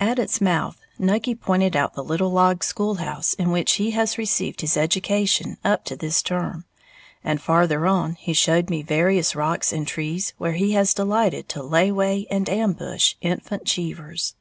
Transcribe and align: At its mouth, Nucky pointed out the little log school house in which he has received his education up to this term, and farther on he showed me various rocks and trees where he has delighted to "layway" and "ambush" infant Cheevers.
At 0.00 0.18
its 0.18 0.40
mouth, 0.40 0.80
Nucky 0.98 1.34
pointed 1.34 1.76
out 1.76 1.92
the 1.92 2.02
little 2.02 2.30
log 2.30 2.64
school 2.64 2.94
house 2.94 3.34
in 3.34 3.50
which 3.50 3.74
he 3.74 3.90
has 3.90 4.16
received 4.16 4.62
his 4.62 4.78
education 4.78 5.58
up 5.62 5.84
to 5.84 5.94
this 5.94 6.22
term, 6.22 6.64
and 7.22 7.38
farther 7.38 7.86
on 7.86 8.14
he 8.14 8.32
showed 8.32 8.70
me 8.70 8.80
various 8.80 9.36
rocks 9.36 9.70
and 9.70 9.86
trees 9.86 10.32
where 10.38 10.54
he 10.54 10.72
has 10.72 10.94
delighted 10.94 11.50
to 11.50 11.58
"layway" 11.58 12.24
and 12.30 12.48
"ambush" 12.48 13.16
infant 13.20 13.66
Cheevers. 13.66 14.34